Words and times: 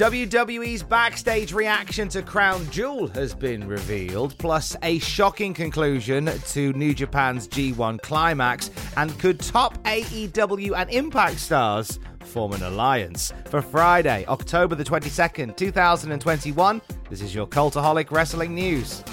WWE's 0.00 0.82
backstage 0.82 1.52
reaction 1.52 2.08
to 2.08 2.22
Crown 2.22 2.66
Jewel 2.70 3.08
has 3.08 3.34
been 3.34 3.68
revealed, 3.68 4.34
plus 4.38 4.74
a 4.82 4.98
shocking 5.00 5.52
conclusion 5.52 6.30
to 6.46 6.72
New 6.72 6.94
Japan's 6.94 7.46
G1 7.46 8.00
climax, 8.00 8.70
and 8.96 9.18
could 9.18 9.38
top 9.38 9.76
AEW 9.84 10.74
and 10.74 10.88
Impact 10.88 11.38
stars 11.38 11.98
form 12.24 12.54
an 12.54 12.62
alliance. 12.62 13.34
For 13.50 13.60
Friday, 13.60 14.24
October 14.26 14.74
the 14.74 14.84
22nd, 14.84 15.54
2021, 15.54 16.80
this 17.10 17.20
is 17.20 17.34
your 17.34 17.46
Cultaholic 17.46 18.10
Wrestling 18.10 18.54
News. 18.54 19.04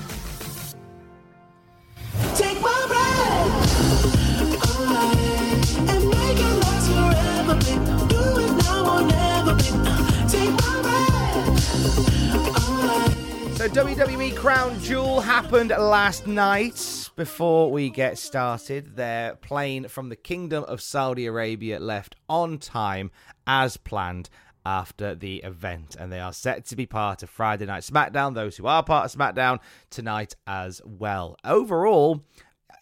So, 13.68 13.84
WWE 13.84 14.34
Crown 14.38 14.80
Jewel 14.80 15.20
happened 15.20 15.72
last 15.72 16.26
night. 16.26 17.10
Before 17.18 17.70
we 17.70 17.90
get 17.90 18.18
started, 18.18 18.96
their 18.96 19.36
plane 19.36 19.90
from 19.90 20.08
the 20.08 20.16
Kingdom 20.16 20.64
of 20.64 20.80
Saudi 20.80 21.26
Arabia 21.26 21.78
left 21.78 22.16
on 22.30 22.60
time 22.60 23.12
as 23.46 23.76
planned 23.76 24.30
after 24.66 25.16
the 25.16 25.38
event, 25.40 25.98
and 26.00 26.14
they 26.14 26.22
are 26.22 26.32
set 26.32 26.66
to 26.68 26.78
be 26.78 26.86
part 26.86 27.24
of 27.24 27.30
Friday 27.30 27.66
Night 27.66 27.84
SmackDown. 27.84 28.36
Those 28.36 28.56
who 28.56 28.68
are 28.68 28.84
part 28.84 29.14
of 29.14 29.20
SmackDown 29.20 29.60
tonight 29.90 30.34
as 30.48 30.82
well. 30.86 31.36
Overall, 31.44 32.24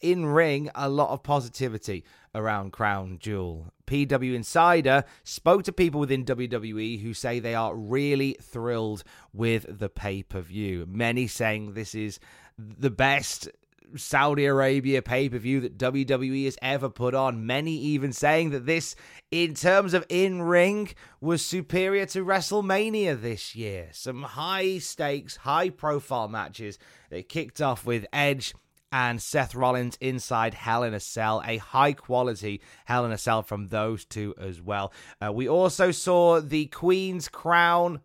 in 0.01 0.27
ring, 0.27 0.69
a 0.75 0.87
lot 0.87 1.09
of 1.09 1.23
positivity 1.23 2.03
around 2.35 2.73
Crown 2.73 3.17
Jewel. 3.19 3.73
PW 3.87 4.33
Insider 4.33 5.03
spoke 5.23 5.63
to 5.63 5.73
people 5.73 5.99
within 5.99 6.25
WWE 6.25 7.01
who 7.01 7.13
say 7.13 7.39
they 7.39 7.55
are 7.55 7.75
really 7.75 8.37
thrilled 8.41 9.03
with 9.33 9.79
the 9.79 9.89
pay 9.89 10.23
per 10.23 10.41
view. 10.41 10.85
Many 10.87 11.27
saying 11.27 11.73
this 11.73 11.95
is 11.95 12.19
the 12.57 12.89
best 12.89 13.49
Saudi 13.95 14.45
Arabia 14.45 15.01
pay 15.01 15.29
per 15.29 15.37
view 15.37 15.61
that 15.61 15.77
WWE 15.77 16.45
has 16.45 16.57
ever 16.61 16.89
put 16.89 17.13
on. 17.13 17.45
Many 17.45 17.77
even 17.77 18.11
saying 18.11 18.49
that 18.51 18.65
this, 18.65 18.95
in 19.31 19.53
terms 19.53 19.93
of 19.93 20.05
in 20.09 20.41
ring, 20.41 20.89
was 21.21 21.45
superior 21.45 22.05
to 22.07 22.25
WrestleMania 22.25 23.19
this 23.21 23.55
year. 23.55 23.89
Some 23.91 24.23
high 24.23 24.79
stakes, 24.79 25.37
high 25.37 25.69
profile 25.69 26.27
matches. 26.27 26.77
They 27.09 27.23
kicked 27.23 27.61
off 27.61 27.85
with 27.85 28.05
Edge 28.11 28.53
and 28.91 29.21
Seth 29.21 29.55
Rollins 29.55 29.97
inside 29.99 30.53
Hell 30.53 30.83
in 30.83 30.93
a 30.93 30.99
Cell, 30.99 31.41
a 31.45 31.57
high 31.57 31.93
quality 31.93 32.61
Hell 32.85 33.05
in 33.05 33.11
a 33.11 33.17
Cell 33.17 33.43
from 33.43 33.67
those 33.67 34.05
two 34.05 34.33
as 34.39 34.61
well. 34.61 34.93
Uh, 35.23 35.31
we 35.31 35.49
also 35.49 35.91
saw 35.91 36.39
the 36.39 36.67
Queen's 36.67 37.27
Crown 37.27 38.01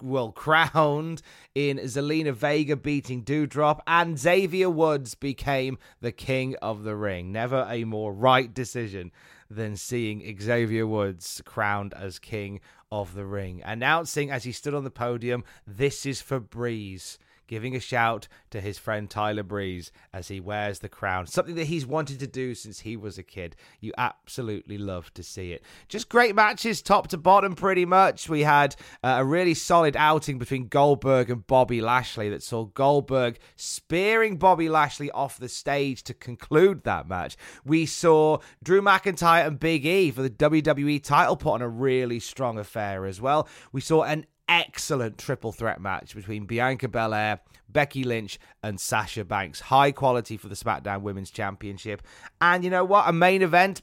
well 0.00 0.32
crowned 0.32 1.22
in 1.54 1.78
Zelina 1.78 2.32
Vega 2.32 2.76
beating 2.76 3.24
Doudrop, 3.24 3.80
and 3.86 4.18
Xavier 4.18 4.70
Woods 4.70 5.14
became 5.14 5.78
the 6.00 6.12
king 6.12 6.56
of 6.62 6.84
the 6.84 6.96
ring. 6.96 7.32
Never 7.32 7.66
a 7.68 7.84
more 7.84 8.12
right 8.12 8.52
decision 8.52 9.10
than 9.50 9.76
seeing 9.76 10.38
Xavier 10.40 10.86
Woods 10.86 11.42
crowned 11.44 11.94
as 11.94 12.18
king 12.18 12.60
of 12.90 13.14
the 13.14 13.26
ring. 13.26 13.62
Announcing 13.64 14.30
as 14.30 14.44
he 14.44 14.52
stood 14.52 14.74
on 14.74 14.84
the 14.84 14.90
podium, 14.90 15.44
"This 15.66 16.06
is 16.06 16.22
for 16.22 16.40
Breeze." 16.40 17.18
Giving 17.52 17.76
a 17.76 17.80
shout 17.80 18.28
to 18.48 18.62
his 18.62 18.78
friend 18.78 19.10
Tyler 19.10 19.42
Breeze 19.42 19.92
as 20.10 20.28
he 20.28 20.40
wears 20.40 20.78
the 20.78 20.88
crown, 20.88 21.26
something 21.26 21.54
that 21.56 21.66
he's 21.66 21.84
wanted 21.84 22.18
to 22.20 22.26
do 22.26 22.54
since 22.54 22.80
he 22.80 22.96
was 22.96 23.18
a 23.18 23.22
kid. 23.22 23.56
You 23.78 23.92
absolutely 23.98 24.78
love 24.78 25.12
to 25.12 25.22
see 25.22 25.52
it. 25.52 25.62
Just 25.86 26.08
great 26.08 26.34
matches, 26.34 26.80
top 26.80 27.08
to 27.08 27.18
bottom, 27.18 27.54
pretty 27.54 27.84
much. 27.84 28.26
We 28.26 28.40
had 28.40 28.74
uh, 29.04 29.16
a 29.18 29.24
really 29.26 29.52
solid 29.52 29.98
outing 29.98 30.38
between 30.38 30.68
Goldberg 30.68 31.28
and 31.28 31.46
Bobby 31.46 31.82
Lashley 31.82 32.30
that 32.30 32.42
saw 32.42 32.64
Goldberg 32.64 33.38
spearing 33.54 34.38
Bobby 34.38 34.70
Lashley 34.70 35.10
off 35.10 35.36
the 35.36 35.50
stage 35.50 36.02
to 36.04 36.14
conclude 36.14 36.84
that 36.84 37.06
match. 37.06 37.36
We 37.66 37.84
saw 37.84 38.38
Drew 38.62 38.80
McIntyre 38.80 39.46
and 39.46 39.60
Big 39.60 39.84
E 39.84 40.10
for 40.10 40.22
the 40.22 40.30
WWE 40.30 41.04
title 41.04 41.36
put 41.36 41.52
on 41.52 41.60
a 41.60 41.68
really 41.68 42.18
strong 42.18 42.58
affair 42.58 43.04
as 43.04 43.20
well. 43.20 43.46
We 43.72 43.82
saw 43.82 44.04
an 44.04 44.24
excellent 44.52 45.18
triple 45.18 45.52
threat 45.52 45.80
match 45.80 46.14
between 46.14 46.44
Bianca 46.44 46.88
Belair, 46.88 47.40
Becky 47.68 48.04
Lynch, 48.04 48.38
and 48.62 48.78
Sasha 48.78 49.24
Banks. 49.24 49.60
High 49.60 49.92
quality 49.92 50.36
for 50.36 50.48
the 50.48 50.54
SmackDown 50.54 51.02
Women's 51.02 51.30
Championship. 51.30 52.02
And 52.40 52.62
you 52.62 52.70
know 52.70 52.84
what? 52.84 53.08
A 53.08 53.12
main 53.12 53.42
event, 53.42 53.82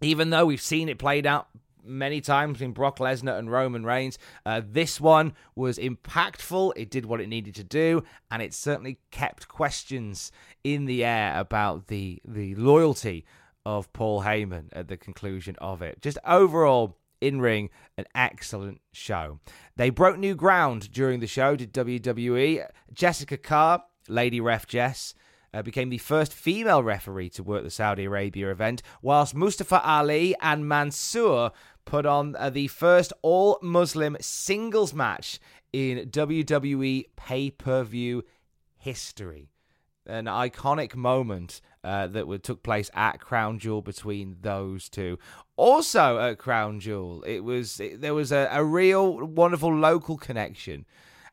even 0.00 0.30
though 0.30 0.46
we've 0.46 0.60
seen 0.60 0.88
it 0.88 0.98
played 0.98 1.26
out 1.26 1.48
many 1.84 2.20
times 2.20 2.54
between 2.54 2.72
Brock 2.72 2.98
Lesnar 2.98 3.38
and 3.38 3.50
Roman 3.50 3.84
Reigns. 3.84 4.18
Uh, 4.46 4.60
this 4.64 5.00
one 5.00 5.32
was 5.56 5.78
impactful. 5.78 6.72
It 6.76 6.90
did 6.90 7.06
what 7.06 7.20
it 7.20 7.28
needed 7.28 7.54
to 7.56 7.64
do, 7.64 8.04
and 8.30 8.42
it 8.42 8.54
certainly 8.54 8.98
kept 9.10 9.48
questions 9.48 10.30
in 10.62 10.84
the 10.84 11.04
air 11.04 11.38
about 11.38 11.88
the 11.88 12.20
the 12.24 12.54
loyalty 12.54 13.24
of 13.64 13.92
Paul 13.92 14.22
Heyman 14.22 14.68
at 14.72 14.88
the 14.88 14.96
conclusion 14.96 15.56
of 15.60 15.82
it. 15.82 16.02
Just 16.02 16.18
overall, 16.24 16.98
in 17.22 17.40
ring, 17.40 17.70
an 17.96 18.04
excellent 18.14 18.80
show. 18.92 19.38
They 19.76 19.90
broke 19.90 20.18
new 20.18 20.34
ground 20.34 20.90
during 20.92 21.20
the 21.20 21.26
show, 21.26 21.56
did 21.56 21.72
WWE. 21.72 22.66
Jessica 22.92 23.36
Carr, 23.36 23.84
Lady 24.08 24.40
Ref 24.40 24.66
Jess, 24.66 25.14
uh, 25.54 25.62
became 25.62 25.90
the 25.90 25.98
first 25.98 26.32
female 26.32 26.82
referee 26.82 27.30
to 27.30 27.42
work 27.42 27.62
the 27.62 27.70
Saudi 27.70 28.04
Arabia 28.04 28.50
event, 28.50 28.82
whilst 29.02 29.34
Mustafa 29.34 29.80
Ali 29.86 30.34
and 30.40 30.66
Mansoor 30.66 31.52
put 31.84 32.06
on 32.06 32.34
uh, 32.36 32.50
the 32.50 32.68
first 32.68 33.12
all 33.22 33.58
Muslim 33.62 34.16
singles 34.20 34.92
match 34.94 35.38
in 35.72 36.10
WWE 36.10 37.06
pay 37.16 37.50
per 37.50 37.82
view 37.84 38.24
history. 38.78 39.51
An 40.06 40.24
iconic 40.24 40.94
moment 40.94 41.60
uh, 41.84 42.06
that 42.08 42.26
would, 42.26 42.42
took 42.42 42.62
place 42.62 42.90
at 42.94 43.20
Crown 43.20 43.58
Jewel 43.58 43.82
between 43.82 44.36
those 44.40 44.88
two. 44.88 45.18
Also 45.56 46.18
at 46.18 46.38
Crown 46.38 46.80
Jewel, 46.80 47.22
it 47.22 47.44
was 47.44 47.78
it, 47.78 48.00
there 48.00 48.14
was 48.14 48.32
a, 48.32 48.48
a 48.50 48.64
real 48.64 49.26
wonderful 49.26 49.74
local 49.74 50.16
connection. 50.16 50.86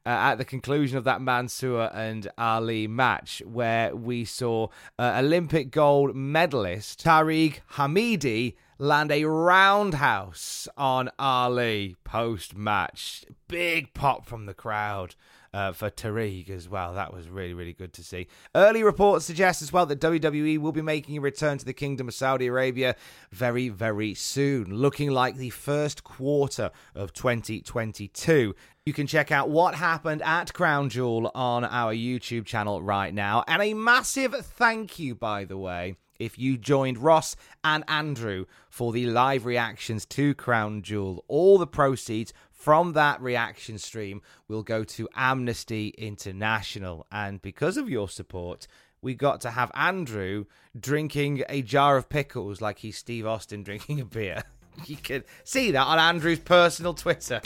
Uh, 0.06 0.32
at 0.32 0.36
the 0.36 0.46
conclusion 0.46 0.98
of 0.98 1.04
that 1.04 1.22
Mansoor 1.22 1.92
and 1.94 2.30
Ali 2.38 2.88
match, 2.88 3.44
where 3.46 3.94
we 3.94 4.24
saw 4.24 4.68
uh, 4.98 5.18
Olympic 5.20 5.72
gold 5.72 6.16
medalist 6.16 7.04
Tareg 7.04 7.60
Hamedi 7.74 8.56
land 8.80 9.12
a 9.12 9.26
roundhouse 9.26 10.70
on 10.78 11.10
Ali 11.20 11.98
post 12.06 12.56
match. 12.56 13.26
Big 13.50 13.94
pop 13.94 14.26
from 14.26 14.46
the 14.46 14.54
crowd 14.54 15.16
uh, 15.54 15.72
for 15.72 15.90
Tareg 15.90 16.50
as 16.50 16.70
well. 16.70 16.94
That 16.94 17.14
was 17.14 17.30
really, 17.30 17.54
really 17.54 17.74
good 17.74 17.94
to 17.94 18.04
see. 18.04 18.28
Early 18.56 18.84
reports 18.84 19.26
suggest 19.26 19.62
as 19.62 19.74
well 19.74 19.86
that 19.88 20.02
WWE 20.02 20.58
will 20.60 20.72
be 20.72 20.82
making 20.82 21.18
a 21.18 21.22
return 21.22 21.58
to 21.58 21.66
the 21.66 21.74
Kingdom 21.74 22.08
of 22.08 22.14
Saudi 22.14 22.48
Arabia 22.48 22.96
very, 23.32 23.70
very 23.70 24.14
soon, 24.14 24.74
looking 24.74 25.12
like 25.12 25.36
the 25.36 25.50
first 25.50 26.04
quarter 26.04 26.72
of 26.96 27.14
2022. 27.14 28.56
You 28.86 28.94
can 28.94 29.08
check 29.08 29.32
out 29.32 29.50
what 29.50 29.76
happened 29.76 30.22
at 30.24 30.54
Crown 30.54 30.90
Jewel 30.90 31.32
on 31.36 31.64
our 31.64 31.94
YouTube 31.94 32.46
channel 32.46 32.82
right 32.82 33.14
now. 33.14 33.44
And 33.48 33.62
a 33.62 33.74
massive 33.74 34.34
thank 34.34 34.98
you, 34.98 35.14
by 35.14 35.46
the 35.46 35.58
way, 35.58 35.96
if 36.20 36.38
you 36.38 36.58
joined 36.58 36.98
Ross 36.98 37.36
and 37.64 37.84
Andrew 37.88 38.46
for 38.70 38.92
the 38.92 39.06
live 39.06 39.46
reactions 39.46 40.06
to 40.08 40.34
Crown 40.36 40.82
Jewel. 40.82 41.24
All 41.28 41.58
the 41.58 41.68
proceeds 41.68 42.34
from 42.60 42.92
that 42.94 43.22
reaction 43.22 43.78
stream 43.78 44.22
we'll 44.50 44.64
go 44.64 44.84
to 44.84 45.08
Amnesty 45.16 45.96
International. 45.98 47.08
And 47.10 47.42
because 47.42 47.78
of 47.78 47.90
your 47.90 48.10
support, 48.10 48.68
we 49.02 49.16
got 49.16 49.40
to 49.42 49.52
have 49.52 49.72
Andrew 49.74 50.46
drinking 50.78 51.44
a 51.48 51.62
jar 51.62 51.96
of 51.96 52.10
pickles 52.10 52.60
like 52.60 52.80
he's 52.80 52.98
Steve 52.98 53.26
Austin 53.26 53.64
drinking 53.64 54.00
a 54.02 54.06
beer. 54.06 54.44
You 54.86 54.96
can 54.96 55.26
see 55.44 55.72
that 55.72 55.82
on 55.82 56.00
Andrew's 56.00 56.40
personal 56.40 56.94
Twitter. 56.94 57.42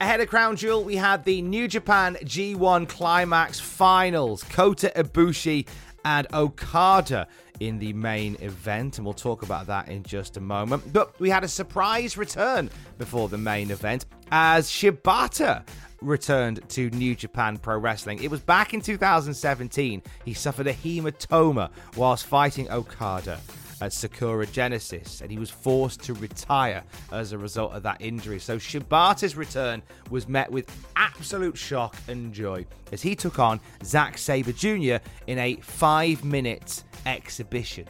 Ahead 0.00 0.20
of 0.20 0.28
Crown 0.28 0.54
Jewel, 0.54 0.84
we 0.84 0.94
had 0.94 1.24
the 1.24 1.42
New 1.42 1.66
Japan 1.66 2.16
G1 2.22 2.88
Climax 2.88 3.58
Finals. 3.58 4.44
Kota 4.44 4.92
Ibushi 4.94 5.66
and 6.04 6.28
Okada 6.32 7.26
in 7.60 7.78
the 7.78 7.92
main 7.92 8.36
event, 8.40 8.98
and 8.98 9.04
we'll 9.04 9.14
talk 9.14 9.42
about 9.42 9.66
that 9.66 9.88
in 9.88 10.02
just 10.02 10.36
a 10.36 10.40
moment. 10.40 10.92
But 10.92 11.18
we 11.20 11.30
had 11.30 11.44
a 11.44 11.48
surprise 11.48 12.16
return 12.16 12.70
before 12.98 13.28
the 13.28 13.38
main 13.38 13.70
event 13.70 14.06
as 14.30 14.68
Shibata 14.68 15.64
returned 16.00 16.66
to 16.70 16.90
New 16.90 17.14
Japan 17.14 17.56
Pro 17.58 17.78
Wrestling. 17.78 18.22
It 18.22 18.30
was 18.30 18.40
back 18.40 18.74
in 18.74 18.80
2017. 18.80 20.02
He 20.24 20.34
suffered 20.34 20.66
a 20.66 20.74
hematoma 20.74 21.70
whilst 21.96 22.26
fighting 22.26 22.70
Okada 22.70 23.40
at 23.80 23.92
Sakura 23.92 24.46
Genesis, 24.46 25.20
and 25.20 25.30
he 25.30 25.38
was 25.38 25.50
forced 25.50 26.02
to 26.02 26.14
retire 26.14 26.82
as 27.12 27.32
a 27.32 27.38
result 27.38 27.72
of 27.72 27.82
that 27.84 28.00
injury. 28.00 28.38
So 28.40 28.56
Shibata's 28.56 29.36
return 29.36 29.82
was 30.10 30.28
met 30.28 30.50
with 30.50 30.70
absolute 30.96 31.56
shock 31.56 31.96
and 32.08 32.32
joy 32.32 32.66
as 32.92 33.02
he 33.02 33.14
took 33.14 33.38
on 33.38 33.60
Zack 33.84 34.18
Sabre 34.18 34.52
Jr. 34.52 34.96
in 35.26 35.38
a 35.38 35.56
five 35.56 36.24
minute 36.24 36.82
exhibition. 37.06 37.86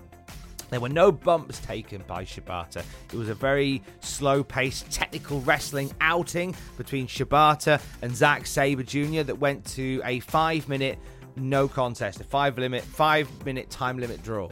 There 0.71 0.81
were 0.81 0.89
no 0.89 1.11
bumps 1.11 1.59
taken 1.61 2.03
by 2.07 2.25
Shibata. 2.25 2.85
It 3.13 3.17
was 3.17 3.29
a 3.29 3.35
very 3.35 3.83
slow 4.01 4.45
paced 4.45 4.91
technical 4.91 5.41
wrestling 5.41 5.91
outing 6.01 6.55
between 6.77 7.07
Shibata 7.07 7.81
and 8.03 8.15
Zack 8.15 8.47
Sabre 8.47 8.83
Jr. 8.83 9.23
that 9.23 9.39
went 9.39 9.65
to 9.77 10.03
a 10.05 10.21
five 10.21 10.69
minute 10.69 10.99
no 11.37 11.69
contest, 11.69 12.21
a 12.21 12.25
five 12.25 12.59
limit, 12.59 12.83
five 12.83 13.29
minute 13.47 13.71
time 13.71 13.99
limit 13.99 14.23
draw. 14.23 14.51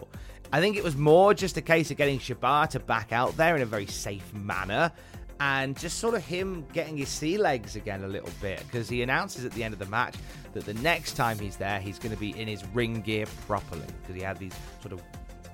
I 0.52 0.60
think 0.60 0.76
it 0.76 0.84
was 0.84 0.96
more 0.96 1.34
just 1.34 1.56
a 1.56 1.62
case 1.62 1.90
of 1.90 1.96
getting 1.96 2.18
Shibata 2.18 2.84
back 2.84 3.12
out 3.12 3.36
there 3.36 3.56
in 3.56 3.62
a 3.62 3.66
very 3.66 3.86
safe 3.86 4.32
manner 4.32 4.92
and 5.40 5.78
just 5.78 5.98
sort 5.98 6.14
of 6.14 6.24
him 6.24 6.66
getting 6.72 6.96
his 6.96 7.08
sea 7.08 7.38
legs 7.38 7.76
again 7.76 8.04
a 8.04 8.08
little 8.08 8.30
bit 8.40 8.62
because 8.66 8.88
he 8.88 9.02
announces 9.02 9.44
at 9.44 9.52
the 9.52 9.62
end 9.62 9.72
of 9.74 9.78
the 9.78 9.86
match 9.86 10.14
that 10.52 10.64
the 10.64 10.74
next 10.74 11.12
time 11.12 11.38
he's 11.38 11.56
there, 11.56 11.78
he's 11.80 11.98
going 11.98 12.14
to 12.14 12.20
be 12.20 12.38
in 12.38 12.48
his 12.48 12.64
ring 12.68 13.00
gear 13.02 13.26
properly 13.46 13.86
because 14.00 14.16
he 14.16 14.22
had 14.22 14.38
these 14.38 14.54
sort 14.80 14.92
of 14.92 15.02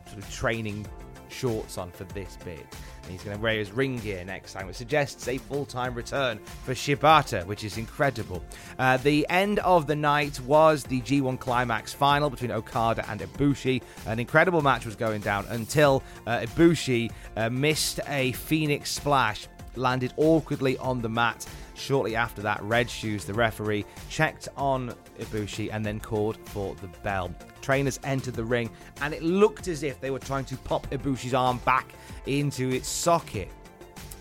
sort 0.06 0.22
of 0.22 0.30
training 0.30 0.86
shorts 1.32 1.78
on 1.78 1.90
for 1.90 2.04
this 2.04 2.36
bit. 2.44 2.64
And 3.02 3.10
he's 3.10 3.24
going 3.24 3.36
to 3.36 3.42
wear 3.42 3.58
his 3.58 3.72
ring 3.72 3.98
gear 3.98 4.24
next 4.24 4.52
time, 4.52 4.68
which 4.68 4.76
suggests 4.76 5.26
a 5.26 5.38
full 5.38 5.64
time 5.64 5.94
return 5.94 6.38
for 6.64 6.72
Shibata, 6.72 7.44
which 7.46 7.64
is 7.64 7.78
incredible. 7.78 8.44
Uh, 8.78 8.96
the 8.98 9.26
end 9.28 9.58
of 9.60 9.88
the 9.88 9.96
night 9.96 10.38
was 10.40 10.84
the 10.84 11.00
G1 11.00 11.40
Climax 11.40 11.92
final 11.92 12.30
between 12.30 12.52
Okada 12.52 13.04
and 13.08 13.20
Ibushi. 13.20 13.82
An 14.06 14.20
incredible 14.20 14.62
match 14.62 14.86
was 14.86 14.94
going 14.94 15.20
down 15.20 15.46
until 15.48 16.02
uh, 16.26 16.40
Ibushi 16.40 17.10
uh, 17.36 17.50
missed 17.50 17.98
a 18.06 18.32
Phoenix 18.32 18.92
splash, 18.92 19.48
landed 19.76 20.12
awkwardly 20.16 20.78
on 20.78 21.00
the 21.00 21.08
mat. 21.08 21.46
Shortly 21.74 22.16
after 22.16 22.42
that, 22.42 22.62
Red 22.62 22.88
Shoes, 22.88 23.24
the 23.24 23.34
referee, 23.34 23.84
checked 24.10 24.48
on 24.56 24.94
Ibushi 25.18 25.70
and 25.72 25.84
then 25.84 26.00
called 26.00 26.36
for 26.48 26.74
the 26.76 26.88
bell. 27.02 27.34
Trainers 27.60 27.98
entered 28.04 28.34
the 28.34 28.44
ring, 28.44 28.70
and 29.00 29.14
it 29.14 29.22
looked 29.22 29.68
as 29.68 29.82
if 29.82 30.00
they 30.00 30.10
were 30.10 30.18
trying 30.18 30.44
to 30.46 30.56
pop 30.58 30.88
Ibushi's 30.90 31.34
arm 31.34 31.58
back 31.64 31.92
into 32.26 32.70
its 32.70 32.88
socket. 32.88 33.48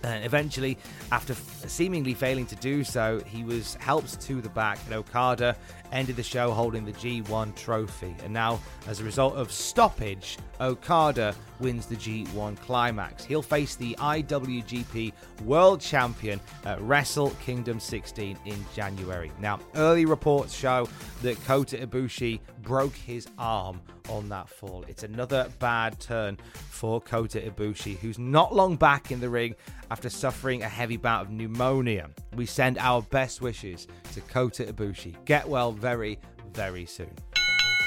And 0.04 0.26
eventually, 0.26 0.78
after 1.12 1.36
seemingly 1.68 2.14
failing 2.14 2.46
to 2.48 2.56
do 2.56 2.84
so, 2.84 3.22
he 3.26 3.44
was 3.44 3.76
helped 3.76 4.20
to 4.22 4.42
the 4.42 4.50
back, 4.50 4.80
and 4.86 4.96
Okada 4.96 5.56
ended 5.92 6.16
the 6.16 6.24
show 6.24 6.52
holding 6.52 6.86
the 6.86 6.94
G1 6.94 7.56
trophy. 7.56 8.16
And 8.24 8.34
now, 8.34 8.60
as 8.88 9.00
a 9.00 9.04
result 9.04 9.36
of 9.36 9.52
stoppage, 9.52 10.38
Okada 10.60 11.36
wins 11.60 11.86
the 11.86 11.96
G1 11.96 12.60
climax. 12.62 13.24
He'll 13.24 13.42
face 13.42 13.76
the 13.76 13.96
IWGP 14.00 15.14
World 15.46 15.82
Champion 15.82 16.40
at 16.66 16.82
Wrestle 16.82 17.32
Kingdom 17.42 17.80
16 17.80 18.38
in 18.46 18.66
January. 18.74 19.32
Now, 19.40 19.60
early 19.76 20.06
reports 20.06 20.56
show 20.56 20.88
that 21.22 21.44
Kota 21.46 21.78
Ibushi 21.78 22.40
broke 22.62 22.96
his 22.96 23.28
arm 23.38 23.82
on 24.10 24.30
that 24.30 24.50
fall. 24.50 24.84
It's 24.88 25.04
another 25.04 25.50
bad 25.60 26.00
turn 26.00 26.38
for 26.70 27.02
Kota 27.02 27.40
Ibushi, 27.40 27.98
who's 27.98 28.20
not 28.20 28.54
long 28.56 28.76
back 28.76 29.12
in 29.12 29.20
the 29.20 29.30
ring 29.30 29.56
after 29.90 30.10
suffering 30.10 30.64
a 30.64 30.70
heavy 30.70 30.98
bout 30.98 31.28
of 31.28 31.32
pneumonia. 31.32 32.10
We 32.36 32.46
send 32.46 32.78
our 32.78 33.02
best 33.02 33.42
wishes 33.42 33.88
to 34.14 34.22
Kota 34.22 34.64
Ibushi. 34.66 35.16
Get 35.26 35.48
well 35.48 35.72
very, 35.72 36.20
very 36.54 36.86
soon. 36.86 37.12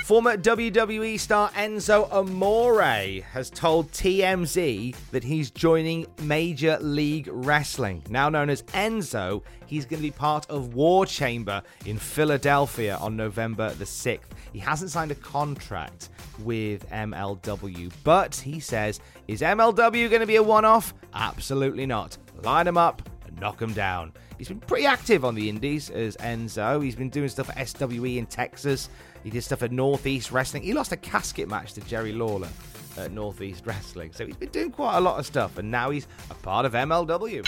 Former 0.05 0.37
WWE 0.37 1.19
star 1.19 1.49
Enzo 1.53 2.13
Amore 2.13 3.23
has 3.33 3.49
told 3.49 3.91
TMZ 3.93 4.95
that 5.13 5.25
he's 5.25 5.51
joining 5.51 6.05
Major 6.21 6.77
League 6.83 7.27
Wrestling. 7.33 8.03
Now 8.11 8.29
known 8.29 8.51
as 8.51 8.65
Enzo, 8.75 9.41
he's 9.65 9.87
going 9.87 10.01
to 10.01 10.07
be 10.07 10.11
part 10.11 10.45
of 10.51 10.75
War 10.75 11.07
Chamber 11.07 11.63
in 11.87 11.97
Philadelphia 11.97 12.99
on 12.99 13.17
November 13.17 13.73
the 13.73 13.87
6th. 13.87 14.29
He 14.53 14.59
hasn't 14.59 14.91
signed 14.91 15.11
a 15.11 15.15
contract 15.15 16.11
with 16.41 16.87
MLW, 16.91 17.91
but 18.05 18.37
he 18.37 18.61
says, 18.61 19.01
is 19.27 19.41
MLW 19.41 20.11
going 20.11 20.21
to 20.21 20.27
be 20.27 20.37
a 20.37 20.43
one 20.43 20.67
off? 20.67 20.93
Absolutely 21.15 21.87
not. 21.87 22.19
Line 22.43 22.67
him 22.67 22.77
up 22.77 23.09
knock 23.45 23.61
him 23.61 23.75
down. 23.75 24.11
He's 24.39 24.49
been 24.49 24.59
pretty 24.59 24.87
active 24.87 25.23
on 25.23 25.35
the 25.35 25.51
indies 25.51 25.91
as 25.91 26.17
Enzo. 26.17 26.83
He's 26.83 26.97
been 26.97 27.11
doing 27.11 27.29
stuff 27.29 27.51
at 27.55 27.69
SWE 27.69 28.17
in 28.17 28.25
Texas. 28.25 28.89
He 29.23 29.29
did 29.29 29.43
stuff 29.43 29.63
at 29.63 29.71
Northeast 29.71 30.33
Wrestling. 30.33 30.63
He 30.63 30.73
lost 30.73 30.93
a 30.93 30.97
casket 30.97 31.47
match 31.47 31.75
to 31.75 31.83
Jerry 31.83 32.13
Lawler 32.13 32.49
at 32.97 33.13
Northeast 33.13 33.67
Wrestling. 33.67 34.13
So 34.15 34.25
he's 34.25 34.37
been 34.37 34.49
doing 34.49 34.71
quite 34.71 34.97
a 34.97 35.01
lot 35.01 35.19
of 35.19 35.27
stuff, 35.27 35.59
and 35.59 35.71
now 35.71 35.91
he's 35.91 36.07
a 36.31 36.35
part 36.35 36.65
of 36.65 36.73
MLW. 36.73 37.45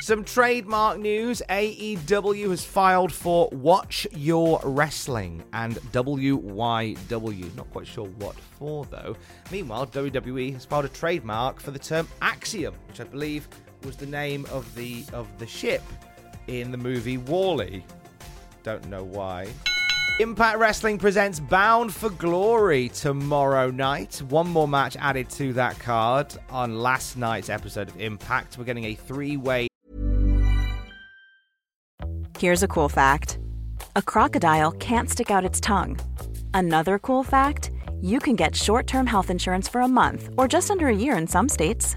Some 0.00 0.24
trademark 0.24 0.98
news 0.98 1.42
AEW 1.48 2.50
has 2.50 2.64
filed 2.64 3.12
for 3.12 3.48
Watch 3.52 4.04
Your 4.10 4.60
Wrestling 4.64 5.44
and 5.52 5.76
WYW. 5.92 7.56
Not 7.56 7.70
quite 7.70 7.86
sure 7.86 8.06
what 8.18 8.34
for, 8.58 8.84
though. 8.86 9.16
Meanwhile, 9.52 9.86
WWE 9.86 10.52
has 10.54 10.64
filed 10.64 10.86
a 10.86 10.88
trademark 10.88 11.60
for 11.60 11.70
the 11.70 11.78
term 11.78 12.08
Axiom, 12.20 12.74
which 12.88 13.00
I 13.00 13.04
believe 13.04 13.48
was 13.86 13.96
the 13.96 14.06
name 14.06 14.46
of 14.50 14.72
the 14.74 15.04
of 15.12 15.26
the 15.38 15.46
ship 15.46 15.82
in 16.48 16.70
the 16.72 16.76
movie 16.76 17.18
WALL-E. 17.18 17.84
Don't 18.62 18.86
know 18.88 19.04
why. 19.04 19.46
Impact 20.18 20.58
Wrestling 20.58 20.98
presents 20.98 21.38
Bound 21.38 21.94
for 21.94 22.10
Glory 22.10 22.88
tomorrow 22.88 23.70
night. 23.70 24.22
One 24.28 24.48
more 24.48 24.66
match 24.66 24.96
added 24.98 25.30
to 25.30 25.52
that 25.52 25.78
card 25.78 26.34
on 26.50 26.80
last 26.80 27.16
night's 27.16 27.48
episode 27.48 27.88
of 27.88 28.00
Impact. 28.00 28.58
We're 28.58 28.64
getting 28.64 28.86
a 28.86 28.94
three 28.94 29.36
way. 29.36 29.68
Here's 32.38 32.62
a 32.62 32.68
cool 32.68 32.88
fact 32.88 33.38
a 33.94 34.02
crocodile 34.02 34.72
can't 34.72 35.08
stick 35.08 35.30
out 35.30 35.44
its 35.44 35.60
tongue. 35.60 35.98
Another 36.54 36.98
cool 36.98 37.22
fact 37.22 37.70
you 38.00 38.18
can 38.18 38.36
get 38.36 38.56
short 38.56 38.86
term 38.86 39.06
health 39.06 39.30
insurance 39.30 39.68
for 39.68 39.80
a 39.82 39.88
month 39.88 40.30
or 40.36 40.48
just 40.48 40.70
under 40.70 40.88
a 40.88 40.94
year 40.94 41.16
in 41.16 41.26
some 41.26 41.48
states. 41.48 41.96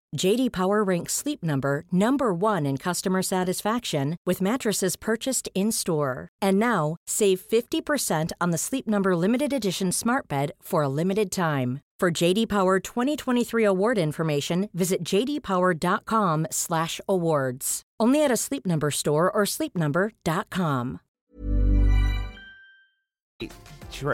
JD 0.15 0.51
Power 0.51 0.83
ranks 0.83 1.13
Sleep 1.13 1.43
Number 1.43 1.85
number 1.91 2.33
1 2.33 2.65
in 2.65 2.77
customer 2.77 3.21
satisfaction 3.21 4.17
with 4.25 4.41
mattresses 4.41 4.95
purchased 4.95 5.49
in-store. 5.55 6.29
And 6.41 6.57
now, 6.59 6.95
save 7.07 7.41
50% 7.41 8.31
on 8.39 8.51
the 8.51 8.57
Sleep 8.57 8.87
Number 8.87 9.15
limited 9.15 9.51
edition 9.53 9.91
Smart 9.91 10.27
Bed 10.27 10.51
for 10.61 10.83
a 10.83 10.89
limited 10.89 11.31
time. 11.31 11.79
For 11.99 12.11
JD 12.11 12.49
Power 12.49 12.79
2023 12.79 13.63
award 13.63 13.97
information, 13.99 14.69
visit 14.73 15.03
jdpower.com/awards. 15.03 17.81
Only 17.99 18.23
at 18.23 18.31
a 18.31 18.37
Sleep 18.37 18.65
Number 18.65 18.89
store 18.89 19.31
or 19.31 19.43
sleepnumber.com. 19.43 20.99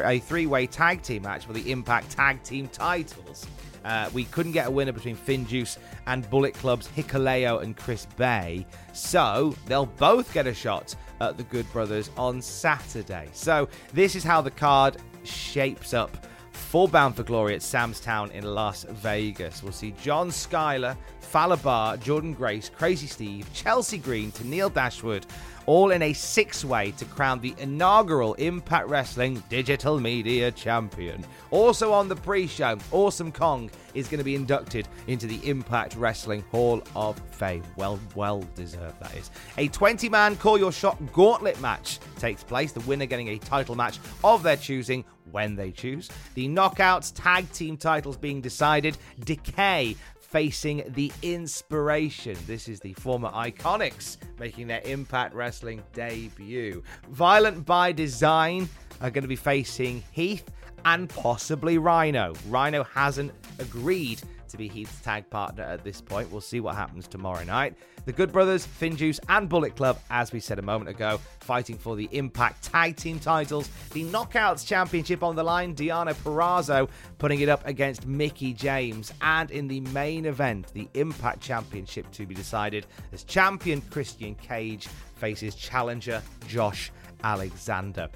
a 0.04 0.20
three-way 0.20 0.68
tag 0.68 1.02
team 1.02 1.24
match 1.24 1.46
for 1.46 1.54
the 1.54 1.72
Impact 1.72 2.10
Tag 2.10 2.44
Team 2.44 2.68
titles. 2.68 3.48
Uh, 3.88 4.10
we 4.14 4.26
couldn't 4.26 4.52
get 4.52 4.68
a 4.68 4.72
winner 4.72 4.92
between 4.92 5.16
FinJuice 5.16 5.78
and 6.08 6.30
Bullet 6.30 6.54
Club's 6.54 6.90
Hikuleo 6.90 7.64
and 7.64 7.76
Chris 7.78 8.06
Bey, 8.18 8.66
so 8.92 9.56
they'll 9.66 9.86
both 9.86 10.34
get 10.34 10.46
a 10.46 10.54
shot 10.54 10.94
at 11.22 11.38
the 11.38 11.44
Good 11.44 11.72
Brothers 11.72 12.12
on 12.18 12.42
Saturday. 12.42 13.30
So 13.32 13.70
this 13.94 14.16
is 14.16 14.26
how 14.26 14.42
the 14.42 14.52
card 14.52 14.98
shapes 15.24 15.94
up. 15.94 16.28
Full 16.52 16.90
bound 16.90 17.16
for 17.16 17.24
glory 17.24 17.56
at 17.56 17.62
Sam's 17.62 18.02
Town 18.02 18.30
in 18.32 18.44
Las 18.44 18.84
Vegas. 18.84 19.64
We'll 19.64 19.72
see 19.72 19.92
John 20.04 20.32
Skyler, 20.32 20.98
Falabar, 21.22 21.98
Jordynne 22.00 22.36
Grace, 22.36 22.70
Crazzy 22.70 23.08
Steve, 23.08 23.48
Chelsea 23.54 24.00
Green 24.00 24.34
Tenille 24.34 24.74
Dashwood, 24.74 25.26
all 25.68 25.92
in 25.92 26.02
a 26.02 26.14
six 26.14 26.66
way 26.66 26.92
to 26.92 27.06
crown 27.06 27.40
the 27.40 27.54
inaugural 27.60 28.34
Impact 28.36 28.88
Wrestling 28.88 29.44
Digital 29.50 30.00
Media 30.00 30.50
Champion. 30.52 31.24
Also 31.52 31.94
on 31.94 32.10
the 32.10 32.16
pre 32.16 32.48
show, 32.48 32.78
Awesome 32.92 33.32
Kong 33.32 33.70
is 33.94 34.08
going 34.08 34.18
to 34.18 34.24
be 34.24 34.36
inducted 34.36 34.88
into 35.08 35.28
the 35.28 35.40
Impact 35.48 35.96
Wrestling 35.96 36.44
Hall 36.52 36.82
of 36.96 37.20
Fame. 37.32 37.64
Well, 37.76 38.00
well 38.16 38.44
deserved, 38.56 39.00
that 39.02 39.16
is. 39.16 39.30
A 39.58 39.68
20 39.68 40.10
man 40.10 40.36
Call 40.38 40.58
Your 40.58 40.72
Shot 40.72 40.98
gauntlet 41.14 41.60
match 41.62 42.00
takes 42.18 42.44
place, 42.44 42.72
the 42.72 42.80
winner 42.82 43.06
getting 43.06 43.30
a 43.30 43.38
title 43.38 43.76
match 43.76 44.00
of 44.24 44.44
their 44.44 44.58
choosing 44.58 45.04
when 45.32 45.56
they 45.56 45.72
choose. 45.72 46.10
The 46.36 46.48
Knockouts 46.48 47.12
tag 47.14 47.52
team 47.52 47.76
titles 47.78 48.18
being 48.18 48.42
decided. 48.42 48.98
Decay 49.26 49.96
facing 50.38 50.84
the 50.90 51.12
Inspiration. 51.24 52.38
This 52.46 52.68
is 52.68 52.80
the 52.80 52.94
former 52.94 53.30
Iconics 53.30 54.18
making 54.40 54.68
their 54.68 54.84
Impact 54.86 55.34
Wrestling 55.34 55.82
debut. 55.94 56.84
Violent 57.10 57.66
by 57.66 57.92
Design 57.92 58.70
are 59.02 59.10
going 59.10 59.24
to 59.24 59.28
be 59.28 59.36
facing 59.36 60.04
Heath 60.12 60.46
and 60.86 61.10
possibly 61.10 61.80
Rhino. 61.80 62.36
Rhino 62.50 62.84
hasn't 62.84 63.32
agreed 63.58 64.22
to 64.50 64.58
be 64.58 64.68
Heath's 64.68 65.02
tag 65.02 65.28
partner 65.32 65.64
at 65.64 65.84
this 65.84 66.02
point. 66.02 66.32
We'll 66.32 66.42
see 66.42 66.60
what 66.60 66.76
happens 66.76 67.08
tomorrow 67.08 67.44
night. 67.44 67.74
The 68.08 68.14
Good 68.14 68.32
Brothers, 68.32 68.66
FinJuice, 68.66 69.20
and 69.28 69.50
Bullet 69.50 69.76
Club, 69.76 70.00
as 70.10 70.32
we 70.32 70.40
said 70.40 70.60
a 70.60 70.62
moment 70.62 70.90
ago, 70.90 71.20
fighting 71.42 71.78
for 71.78 71.98
the 71.98 72.08
Impact 72.14 72.64
Tag 72.64 72.96
Team 72.96 73.20
titles. 73.20 73.70
The 73.92 74.06
Knockouts 74.06 74.66
Championship 74.66 75.24
on 75.24 75.36
the 75.36 75.44
line, 75.44 75.76
Deonna 75.76 76.14
Purrazzo 76.14 76.88
putting 77.18 77.42
it 77.42 77.50
up 77.50 77.68
against 77.68 78.08
Mickie 78.08 78.54
James. 78.54 79.12
And 79.22 79.52
in 79.52 79.68
the 79.68 79.82
main 79.82 80.26
event, 80.26 80.72
the 80.74 80.88
Impact 80.94 81.42
Championship 81.42 82.10
to 82.12 82.26
be 82.26 82.34
decided 82.34 82.86
as 83.12 83.26
champion 83.26 83.82
Christian 83.82 84.36
Cage 84.36 84.88
faces 85.16 85.54
challenger 85.54 86.22
Josh 86.48 86.94
Alexander. 87.26 88.08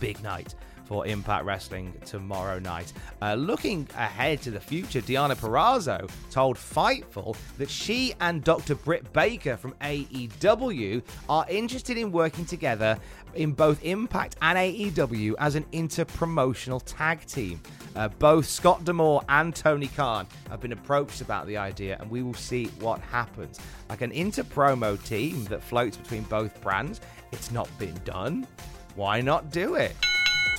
Big 0.00 0.20
night 0.24 0.56
for 0.90 1.06
Impact 1.06 1.44
Wrestling 1.44 1.94
tomorrow 2.04 2.58
night. 2.58 2.92
Uh, 3.22 3.34
looking 3.34 3.86
ahead 3.94 4.42
to 4.42 4.50
the 4.50 4.58
future, 4.58 5.00
Deonna 5.00 5.36
Purrazzo 5.36 6.10
told 6.32 6.56
Fightful 6.56 7.36
that 7.58 7.70
she 7.70 8.12
and 8.20 8.42
Dr. 8.42 8.74
Britt 8.74 9.12
Baker 9.12 9.56
from 9.56 9.72
AEW 9.82 11.00
are 11.28 11.46
interested 11.48 11.96
in 11.96 12.10
working 12.10 12.44
together 12.44 12.98
in 13.36 13.52
both 13.52 13.84
Impact 13.84 14.34
and 14.42 14.58
AEW 14.58 15.34
as 15.38 15.54
an 15.54 15.64
inter-promotional 15.70 16.80
tag 16.80 17.24
team. 17.24 17.60
Uh, 17.94 18.08
both 18.08 18.46
Scott 18.46 18.84
D'Amore 18.84 19.22
and 19.28 19.54
Tony 19.54 19.86
Khan 19.86 20.26
have 20.48 20.60
been 20.60 20.72
approached 20.72 21.20
about 21.20 21.46
the 21.46 21.56
idea, 21.56 21.98
and 22.00 22.10
we 22.10 22.24
will 22.24 22.34
see 22.34 22.64
what 22.80 22.98
happens. 22.98 23.60
Like 23.88 24.00
an 24.00 24.10
inter-promo 24.10 25.00
team 25.04 25.44
that 25.44 25.62
floats 25.62 25.96
between 25.96 26.24
both 26.24 26.60
brands, 26.60 27.00
it's 27.30 27.52
not 27.52 27.68
been 27.78 27.94
done. 28.04 28.44
Why 28.96 29.20
not 29.20 29.52
do 29.52 29.76
it? 29.76 29.94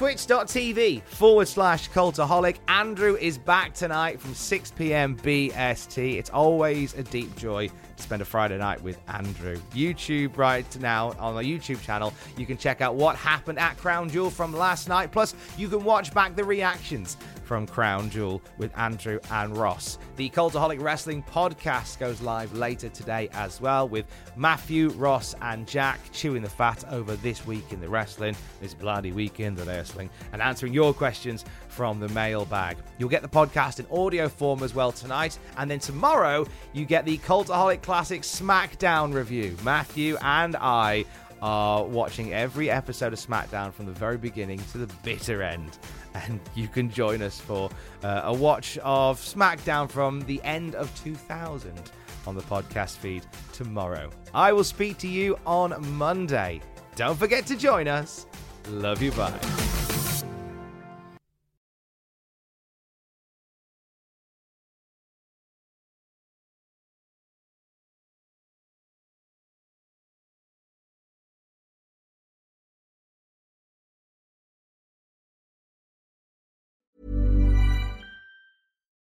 Twitch.tv 0.01 1.03
forward 1.03 1.47
slash 1.47 1.87
cultaholic. 1.91 2.55
Andrew 2.67 3.15
is 3.17 3.37
back 3.37 3.75
tonight 3.75 4.19
from 4.19 4.33
6 4.33 4.71
p.m. 4.71 5.15
BST. 5.17 6.15
It's 6.15 6.31
always 6.31 6.95
a 6.95 7.03
deep 7.03 7.35
joy 7.35 7.67
to 7.67 8.01
spend 8.01 8.19
a 8.19 8.25
Friday 8.25 8.57
night 8.57 8.81
with 8.81 8.97
Andrew. 9.07 9.57
YouTube 9.75 10.37
right 10.37 10.65
now 10.79 11.13
on 11.19 11.35
the 11.35 11.43
YouTube 11.43 11.83
channel, 11.83 12.15
you 12.35 12.47
can 12.47 12.57
check 12.57 12.81
out 12.81 12.95
what 12.95 13.15
happened 13.15 13.59
at 13.59 13.77
Crown 13.77 14.09
Jewel 14.09 14.31
from 14.31 14.53
last 14.53 14.89
night. 14.89 15.11
Plus, 15.11 15.35
you 15.55 15.69
can 15.69 15.83
watch 15.83 16.11
back 16.15 16.35
the 16.35 16.43
reactions 16.43 17.15
from 17.43 17.67
Crown 17.67 18.09
Jewel 18.09 18.41
with 18.57 18.75
Andrew 18.77 19.19
and 19.31 19.55
Ross. 19.57 19.97
The 20.15 20.29
Cultaholic 20.29 20.81
Wrestling 20.81 21.23
podcast 21.23 21.99
goes 21.99 22.21
live 22.21 22.53
later 22.53 22.89
today 22.89 23.29
as 23.33 23.59
well 23.59 23.87
with 23.87 24.05
Matthew, 24.35 24.89
Ross, 24.89 25.35
and 25.41 25.67
Jack 25.67 25.99
chewing 26.11 26.41
the 26.41 26.49
fat 26.49 26.83
over 26.91 27.15
this 27.17 27.45
week 27.45 27.71
in 27.71 27.81
the 27.81 27.89
wrestling, 27.89 28.35
this 28.61 28.73
bloody 28.73 29.11
week 29.11 29.39
in 29.39 29.55
the 29.55 29.63
wrestling, 29.63 30.09
and 30.33 30.41
answering 30.41 30.73
your 30.73 30.93
questions 30.93 31.45
from 31.67 31.99
the 31.99 32.09
mailbag. 32.09 32.77
You'll 32.97 33.09
get 33.09 33.21
the 33.21 33.29
podcast 33.29 33.79
in 33.79 33.87
audio 33.95 34.29
form 34.29 34.63
as 34.63 34.73
well 34.73 34.91
tonight, 34.91 35.37
and 35.57 35.69
then 35.69 35.79
tomorrow 35.79 36.45
you 36.73 36.85
get 36.85 37.05
the 37.05 37.17
Cultaholic 37.19 37.81
Classic 37.81 38.21
SmackDown 38.21 39.13
review. 39.13 39.55
Matthew 39.63 40.17
and 40.21 40.55
I 40.55 41.05
are 41.41 41.83
watching 41.83 42.33
every 42.33 42.69
episode 42.69 43.13
of 43.13 43.19
SmackDown 43.19 43.73
from 43.73 43.85
the 43.85 43.91
very 43.91 44.17
beginning 44.17 44.59
to 44.71 44.77
the 44.77 44.93
bitter 45.03 45.41
end. 45.43 45.77
And 46.13 46.41
you 46.55 46.67
can 46.67 46.91
join 46.91 47.21
us 47.21 47.39
for 47.39 47.69
uh, 48.03 48.23
a 48.25 48.33
watch 48.33 48.77
of 48.79 49.17
SmackDown 49.17 49.89
from 49.89 50.19
the 50.23 50.41
end 50.43 50.75
of 50.75 50.93
2000 51.05 51.71
on 52.27 52.35
the 52.35 52.41
podcast 52.41 52.97
feed 52.97 53.25
tomorrow. 53.53 54.09
I 54.33 54.51
will 54.51 54.65
speak 54.65 54.97
to 54.97 55.07
you 55.07 55.37
on 55.45 55.73
Monday. 55.95 56.59
Don't 56.97 57.17
forget 57.17 57.45
to 57.45 57.55
join 57.55 57.87
us. 57.87 58.25
Love 58.67 59.01
you, 59.01 59.11
bye. 59.13 59.79